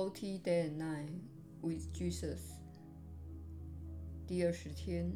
[0.00, 1.10] Forty Day and Night
[1.60, 2.38] with Jesus，
[4.26, 5.12] 第二十天，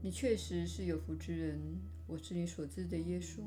[0.00, 1.58] 你确实是有福之人。
[2.06, 3.40] 我是你所知的耶稣。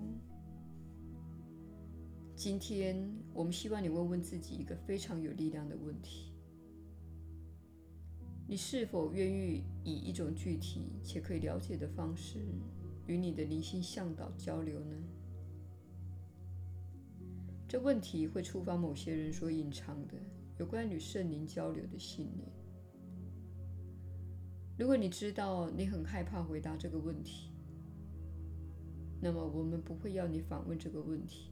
[2.36, 6.34] 今天，我们希望你问问自己一个非常有力量的问题：
[8.46, 12.39] 你是否愿意以一种具体且可以了解的方式
[13.05, 14.97] 与你的灵性向导交流呢？
[17.68, 20.16] 这问题会触发某些人所隐藏的
[20.58, 22.48] 有关与圣灵交流的信念。
[24.78, 27.52] 如果你知道你很害怕回答这个问题，
[29.20, 31.52] 那么我们不会要你反问这个问题。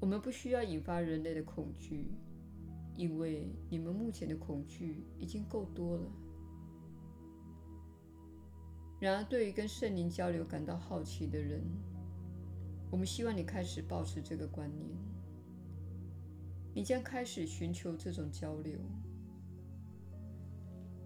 [0.00, 2.12] 我们不需要引发人类的恐惧，
[2.96, 6.10] 因为你们目前的恐惧已经够多了。
[8.98, 11.60] 然而，对于跟圣灵交流感到好奇的人，
[12.92, 14.86] 我们希望你开始保持这个观念。
[16.74, 18.78] 你将开始寻求这种交流。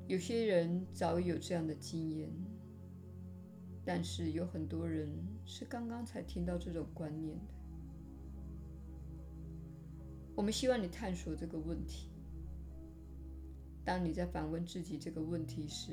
[0.08, 2.28] 有些人早已有这样的经验，
[3.84, 5.08] 但是有很多人
[5.44, 7.54] 是刚刚才听到这种观念的。
[10.34, 12.10] 我们希望你探索这个问题。
[13.84, 15.92] 当你在反问自己这个问题时，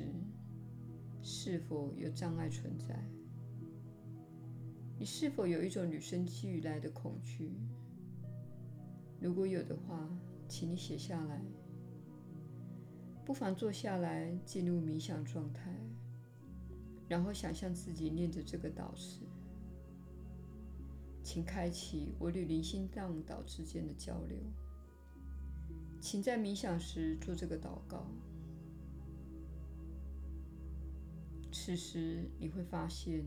[1.22, 3.00] 是否有障碍存在？
[4.96, 7.50] 你是否有一种与生俱来的恐惧？
[9.20, 10.08] 如果有的话，
[10.48, 11.42] 请你写下来。
[13.24, 15.74] 不妨坐下来，进入冥想状态，
[17.08, 19.26] 然后想象自己念着这个导词。
[21.22, 24.38] 请开启我与灵性向导之间的交流。
[26.00, 28.06] 请在冥想时做这个祷告。
[31.50, 33.24] 此时你会发现。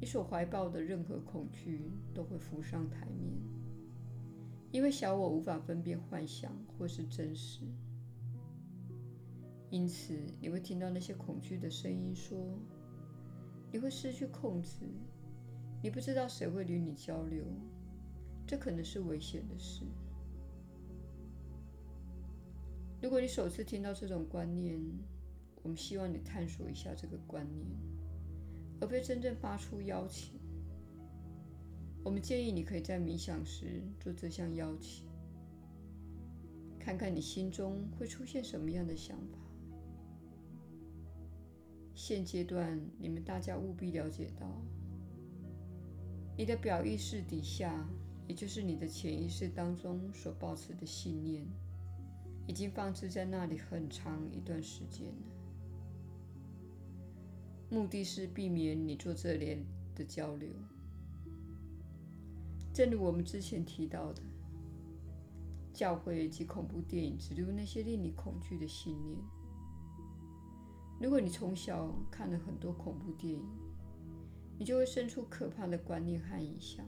[0.00, 3.32] 你所怀抱的任何恐惧都会浮上台面，
[4.70, 7.62] 因为小我无法分辨幻想或是真实。
[9.70, 12.38] 因此，你会听到那些恐惧的声音说
[13.70, 14.86] ：“你会失去控制，
[15.82, 17.44] 你不知道谁会与你交流，
[18.46, 19.84] 这可能是危险的事。”
[23.02, 24.80] 如果你首次听到这种观念，
[25.62, 27.66] 我们希望你探索一下这个观念。
[28.80, 30.38] 而非真正发出邀请。
[32.04, 35.06] 我们建议你可以在冥想时做这项邀请，
[36.78, 39.38] 看看你心中会出现什么样的想法。
[41.94, 44.46] 现阶段，你们大家务必了解到，
[46.36, 47.86] 你的表意识底下，
[48.28, 51.44] 也就是你的潜意识当中所保持的信念，
[52.46, 55.37] 已经放置在那里很长一段时间了。
[57.70, 59.64] 目的是避免你做这类
[59.94, 60.48] 的交流。
[62.72, 64.22] 正如我们之前提到的，
[65.72, 69.18] 教会及恐怖电影植入那些令你恐惧的信念。
[71.00, 73.44] 如果你从小看了很多恐怖电影，
[74.58, 76.84] 你就会生出可怕的观念和影像。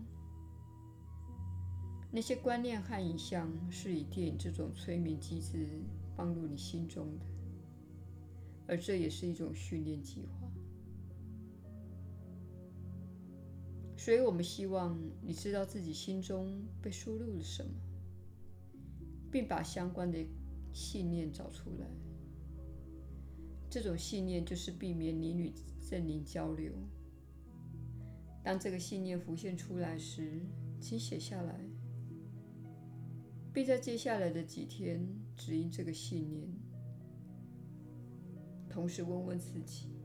[2.10, 5.80] 那些观念和影像是以电影这种催眠机制
[6.16, 7.26] 放入你心中的，
[8.66, 10.50] 而这也是一种训练计划。
[14.00, 17.70] 所以我们希望你知道自己心中被输入了什么，
[19.30, 20.18] 并把相关的
[20.72, 21.86] 信念找出来。
[23.68, 26.72] 这种信念就是避免你与圣灵交流。
[28.42, 30.40] 当这个信念浮现出来时，
[30.80, 31.60] 请写下来，
[33.52, 35.06] 并在接下来的几天
[35.36, 36.48] 指引这个信念，
[38.70, 39.99] 同时问问自己。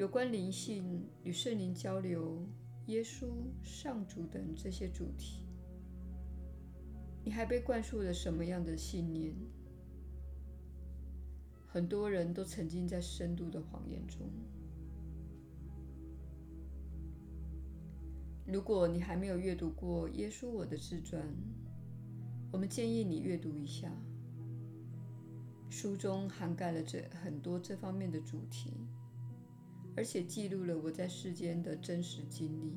[0.00, 2.42] 有关灵性与圣灵交流、
[2.86, 3.26] 耶稣、
[3.62, 5.44] 上主等这些主题，
[7.22, 9.34] 你还被灌输了什么样的信念？
[11.68, 14.26] 很多人都沉浸在深度的谎言中。
[18.46, 21.22] 如果你还没有阅读过《耶稣我的自传》，
[22.50, 23.92] 我们建议你阅读一下。
[25.68, 28.72] 书中涵盖了这很多这方面的主题。
[30.00, 32.72] 而且记录了我在世间的真实经历，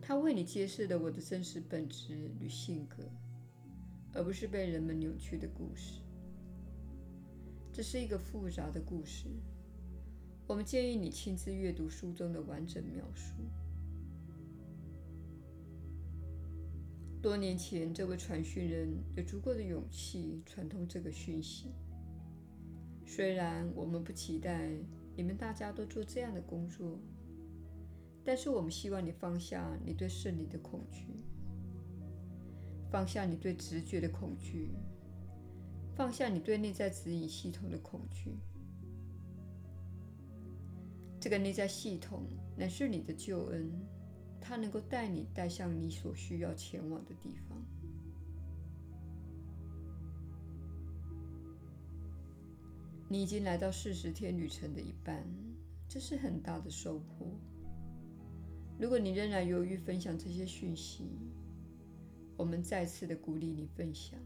[0.00, 3.04] 它为你揭示了我的真实本质与性格，
[4.12, 6.00] 而不是被人们扭曲的故事。
[7.72, 9.28] 这是一个复杂的故事，
[10.48, 13.34] 我们建议你亲自阅读书中的完整描述。
[17.22, 21.66] 多年前，这位传讯人有足够的勇气传通这个讯息，
[23.06, 24.72] 虽然我们不期待。
[25.14, 26.98] 你们大家都做这样的工作，
[28.24, 31.06] 但是我们希望你放下你对圣灵的恐惧。
[32.90, 34.70] 放下你对直觉的恐惧，
[35.94, 38.36] 放下你对内在指引系统的恐惧。
[41.18, 43.72] 这个内在系统乃是你的救恩，
[44.40, 47.64] 它能够带你带向你所需要前往的地方。
[53.12, 55.22] 你已经来到四十天旅程的一半，
[55.86, 57.26] 这是很大的收获。
[58.78, 61.10] 如果你仍然犹豫分享这些讯息，
[62.38, 64.18] 我们再次的鼓励你分享，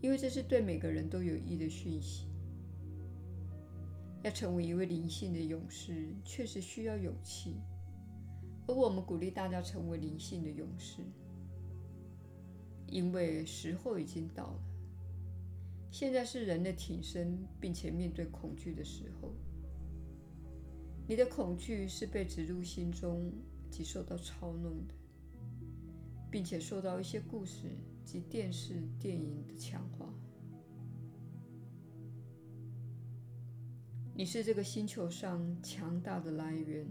[0.00, 2.26] 因为这是对每个人都有益的讯息。
[4.24, 7.60] 要成为一位灵性的勇士，确实需要勇气，
[8.66, 11.02] 而我们鼓励大家成为灵性的勇士，
[12.88, 14.73] 因为时候已经到了。
[15.94, 19.32] 现在是人的挺身并且面对恐惧的时候。
[21.06, 23.32] 你的恐惧是被植入心中
[23.70, 24.94] 及受到操弄的，
[26.32, 30.12] 并且受到一些故事及电视、电影的强化。
[34.16, 36.84] 你是这个星球上强大的来源，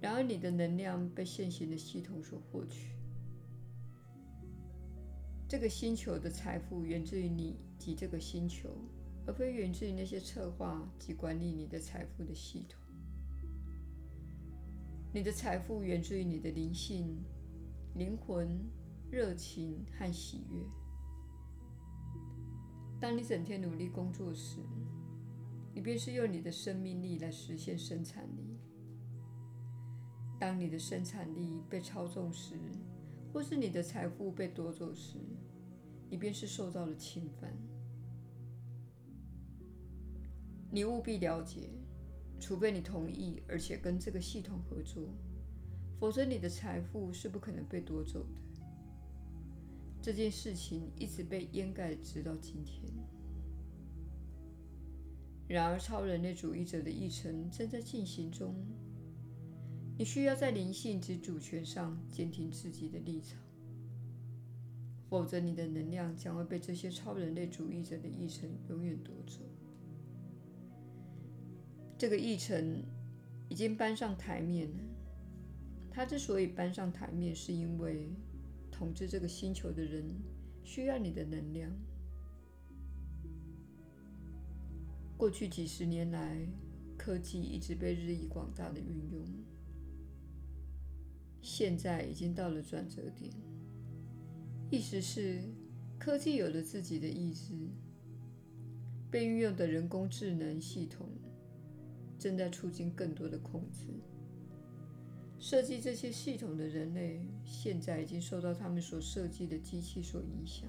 [0.00, 2.99] 然而你的能量被现行的系统所获取。
[5.50, 8.68] 这个星球的财富源自于你及这个星球，
[9.26, 12.78] 而非源自于那些策划及管理你的财富的系统。
[15.12, 17.20] 你的财富源自于你的灵性、
[17.96, 18.60] 灵魂、
[19.10, 20.62] 热情和喜悦。
[23.00, 24.60] 当你整天努力工作时，
[25.74, 28.56] 你便是用你的生命力来实现生产力。
[30.38, 32.54] 当你的生产力被操纵时，
[33.32, 35.18] 或是你的财富被夺走时，
[36.10, 37.56] 你便是受到了侵犯。
[40.70, 41.70] 你务必了解，
[42.38, 45.08] 除非你同意而且跟这个系统合作，
[45.98, 48.40] 否则你的财富是不可能被夺走的。
[50.02, 52.92] 这件事情一直被掩盖，直到今天。
[55.46, 58.54] 然而，超人类主义者的议程正在进行中。
[59.98, 63.38] 你需要在灵性及主权上坚定自己的立场，
[65.10, 69.40] 否则你的能量将会被这些超人类主义者的议程永远夺走。
[71.98, 72.84] 这个议程
[73.48, 74.84] 已经搬上台面了。
[75.90, 78.08] 它之所以搬上台面，是因为
[78.70, 80.04] 统治这个星球的人
[80.62, 81.70] 需要你的能量。
[85.16, 86.46] 过去几十年来，
[86.96, 89.26] 科技一直被日益广大的运用。
[91.42, 93.32] 现在已经到了转折点，
[94.70, 95.42] 意思是
[95.98, 97.54] 科技有了自己的意志，
[99.10, 101.08] 被运用的人工智能系统
[102.16, 103.86] 正在促进更多的控制。
[105.40, 110.68] 设计这些系统的人类现在已经受到他们所设计的机器所影响。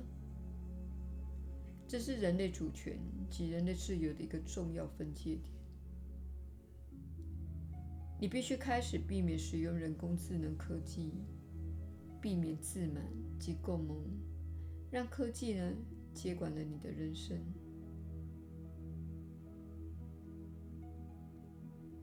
[1.88, 2.98] 这是人类主权
[3.30, 5.54] 及人类自由的一个重要分界点。
[8.20, 11.12] 你必须开始避免使用人工智能科技，
[12.22, 13.04] 避免自满
[13.40, 14.04] 及共谋，
[14.92, 15.74] 让科技呢
[16.14, 17.38] 接管了你的人生。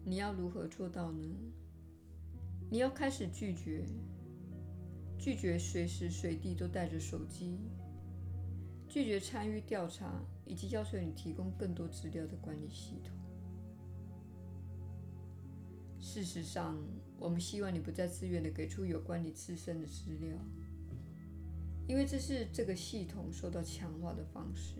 [0.04, 1.28] 你要如何做到呢？
[2.70, 3.86] 你要开始拒绝，
[5.18, 7.58] 拒绝随时随地都带着手机，
[8.88, 13.14] 拒绝参与调查以及要求你提供更多资料的管理系统。
[16.00, 16.76] 事实上，
[17.18, 20.36] 我们希望你不再自愿地给出有关你自身的资料，
[21.86, 24.76] 因为这是这个系统受到强化的方式。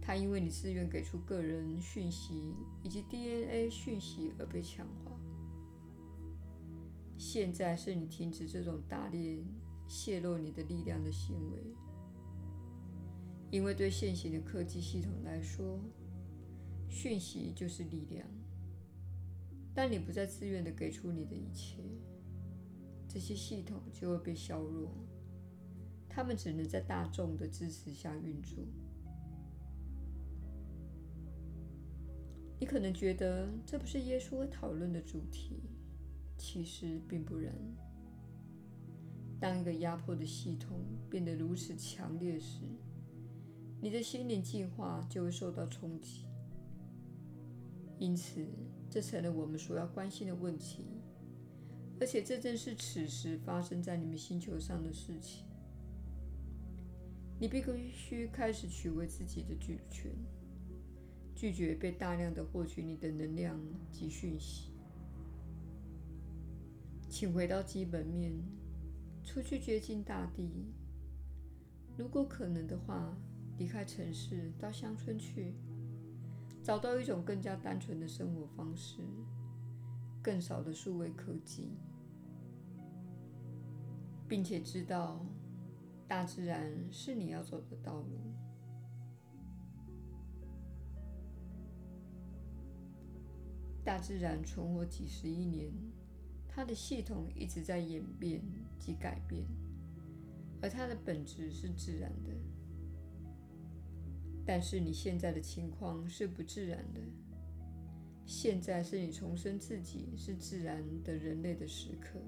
[0.00, 5.12] 它因为你自愿给出个人讯息以及 DNA 讯息而被强化。
[7.16, 9.44] 现在是你停止这种打猎、
[9.86, 11.62] 泄露你的力量的行为，
[13.50, 15.78] 因为对现行的科技系统来说，
[16.88, 18.26] 讯息就是力量。
[19.74, 21.82] 当你不再自愿地给出你的一切，
[23.08, 24.90] 这些系统就会被削弱，
[26.08, 28.58] 他们只能在大众的支持下运作。
[32.60, 35.62] 你可能觉得这不是耶稣会讨论的主题，
[36.36, 37.52] 其实并不然。
[39.40, 40.78] 当一个压迫的系统
[41.10, 42.60] 变得如此强烈时，
[43.80, 46.26] 你的心灵进化就会受到冲击。
[48.02, 48.44] 因此，
[48.90, 50.84] 这成了我们所要关心的问题，
[52.00, 55.44] 而且这正是此时发生在你们星球上的事情。
[57.38, 60.10] 你必须开始取回自己的主权，
[61.32, 63.56] 拒绝被大量的获取你的能量
[63.92, 64.72] 及讯息。
[67.08, 68.32] 请回到基本面，
[69.22, 70.72] 出去接近大地。
[71.96, 73.16] 如果可能的话，
[73.58, 75.54] 离开城市，到乡村去，
[76.62, 79.02] 找到一种更加单纯的生活方式，
[80.22, 81.76] 更少的数位科技，
[84.28, 85.26] 并且知道
[86.06, 88.20] 大自然是你要走的道路。
[93.84, 95.72] 大自然存活几十亿年，
[96.48, 98.40] 它的系统一直在演变
[98.78, 99.44] 及改变，
[100.62, 102.30] 而它的本质是自然的。
[104.44, 107.00] 但是你现在的情况是不自然的。
[108.24, 112.20] 现在是你重生自己是自然的人类的时刻。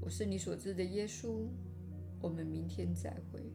[0.00, 1.48] 我是你所知的耶稣。
[2.20, 3.52] 我们明天再会。